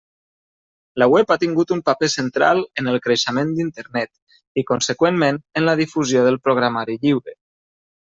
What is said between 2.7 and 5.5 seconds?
en el creixement d'Internet i, conseqüentment,